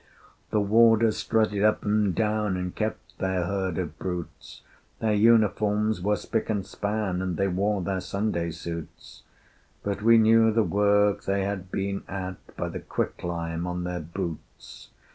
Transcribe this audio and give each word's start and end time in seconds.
The 0.49 0.59
Warders 0.59 1.17
strutted 1.17 1.63
up 1.63 1.85
and 1.85 2.15
down, 2.15 2.57
And 2.57 2.73
kept 2.73 3.19
their 3.19 3.45
herd 3.45 3.77
of 3.77 3.99
brutes, 3.99 4.63
Their 4.97 5.13
uniforms 5.13 6.01
were 6.01 6.15
spick 6.15 6.49
and 6.49 6.65
span, 6.65 7.21
And 7.21 7.37
they 7.37 7.47
wore 7.47 7.83
their 7.83 8.01
Sunday 8.01 8.49
suits, 8.49 9.21
But 9.83 10.01
we 10.01 10.17
knew 10.17 10.51
the 10.51 10.63
work 10.63 11.25
they 11.25 11.43
had 11.43 11.69
been 11.71 12.01
at 12.07 12.37
By 12.57 12.69
the 12.69 12.79
quicklime 12.79 13.67
on 13.67 13.83
their 13.83 13.99
boots. 13.99 14.89